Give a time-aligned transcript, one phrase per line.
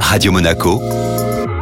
[0.00, 0.80] Radio Monaco,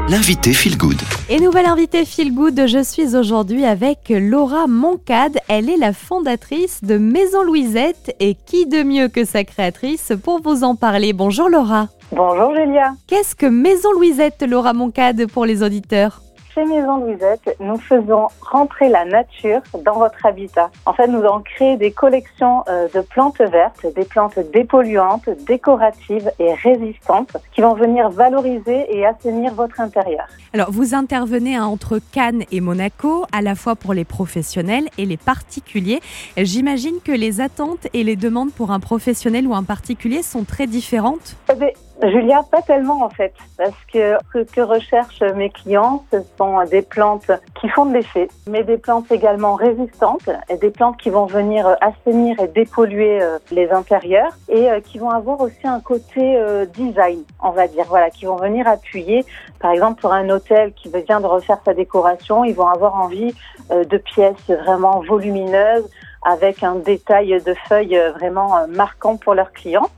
[0.08, 1.00] l'invité Feel Good.
[1.28, 5.38] Et nouvelle invitée Feel Good, je suis aujourd'hui avec Laura Moncade.
[5.48, 10.40] Elle est la fondatrice de Maison Louisette et qui de mieux que sa créatrice pour
[10.42, 11.12] vous en parler?
[11.12, 11.88] Bonjour Laura.
[12.12, 12.94] Bonjour Julia.
[13.06, 16.20] Qu'est-ce que Maison Louisette, Laura Moncade, pour les auditeurs?
[16.54, 20.70] Chez Maison Louisette, nous faisons rentrer la nature dans votre habitat.
[20.86, 26.30] En fait, nous avons créé des collections euh, de plantes vertes, des plantes dépolluantes, décoratives
[26.38, 30.26] et résistantes qui vont venir valoriser et assainir votre intérieur.
[30.52, 35.06] Alors, vous intervenez hein, entre Cannes et Monaco, à la fois pour les professionnels et
[35.06, 36.00] les particuliers.
[36.36, 40.66] J'imagine que les attentes et les demandes pour un professionnel ou un particulier sont très
[40.66, 41.36] différentes.
[41.52, 41.70] Eh ben,
[42.02, 46.82] Julia, pas tellement en fait, parce que ce que recherchent mes clients, ce sont des
[46.82, 47.30] plantes
[47.60, 51.76] qui font de l'effet, mais des plantes également résistantes, et des plantes qui vont venir
[51.80, 56.66] assainir et dépolluer euh, les intérieurs, et euh, qui vont avoir aussi un côté euh,
[56.66, 59.24] design, on va dire, voilà, qui vont venir appuyer,
[59.60, 63.34] par exemple pour un hôtel qui vient de refaire sa décoration, ils vont avoir envie
[63.70, 65.88] de pièces vraiment volumineuses,
[66.24, 69.90] avec un détail de feuilles vraiment marquant pour leurs clients.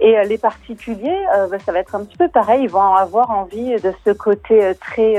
[0.00, 2.64] Et euh, les particuliers, euh, bah, ça va être un petit peu pareil.
[2.64, 5.16] Ils vont avoir envie de ce côté euh, très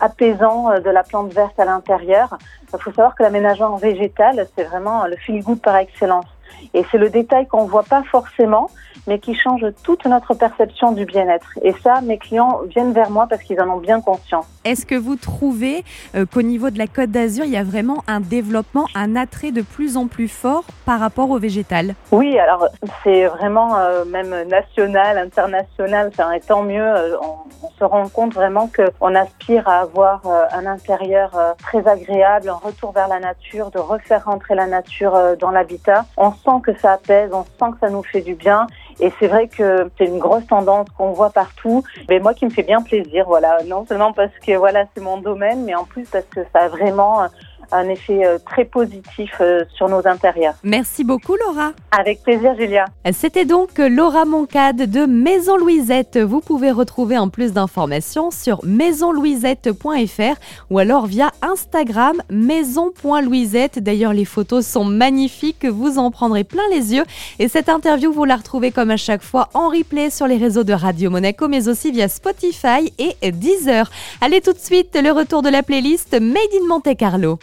[0.00, 2.38] apaisant de la plante verte à l'intérieur.
[2.72, 6.26] Il faut savoir que l'aménagement végétal, c'est vraiment le fil good par excellence.
[6.74, 8.68] Et c'est le détail qu'on voit pas forcément,
[9.08, 11.58] mais qui change toute notre perception du bien-être.
[11.62, 14.46] Et ça, mes clients viennent vers moi parce qu'ils en ont bien conscience.
[14.64, 15.82] Est-ce que vous trouvez
[16.14, 19.50] euh, qu'au niveau de la Côte d'Azur, il y a vraiment un développement, un attrait
[19.50, 21.94] de plus en plus fort par rapport au végétal?
[22.12, 22.68] Oui, alors
[23.02, 26.82] c'est vraiment euh, même national, international, ça, et tant mieux.
[26.82, 32.48] Euh, on, on, se rend compte vraiment qu'on aspire à avoir un intérieur très agréable,
[32.48, 36.04] un retour vers la nature, de refaire rentrer la nature dans l'habitat.
[36.16, 38.66] On sent que ça apaise, on sent que ça nous fait du bien.
[39.00, 41.84] Et c'est vrai que c'est une grosse tendance qu'on voit partout.
[42.08, 43.58] Mais moi qui me fait bien plaisir, voilà.
[43.66, 46.68] Non seulement parce que voilà, c'est mon domaine, mais en plus parce que ça a
[46.68, 47.28] vraiment
[47.72, 50.54] un effet euh, très positif euh, sur nos intérieurs.
[50.62, 51.72] Merci beaucoup Laura.
[51.90, 52.86] Avec plaisir Julia.
[53.12, 56.18] C'était donc Laura Moncade de Maison Louisette.
[56.18, 63.78] Vous pouvez retrouver en plus d'informations sur maisonlouisette.fr ou alors via Instagram maison.louisette.
[63.78, 67.04] D'ailleurs les photos sont magnifiques, vous en prendrez plein les yeux.
[67.38, 70.64] Et cette interview, vous la retrouvez comme à chaque fois en replay sur les réseaux
[70.64, 73.90] de Radio Monaco, mais aussi via Spotify et Deezer.
[74.20, 77.36] Allez tout de suite, le retour de la playlist Made in Monte Carlo.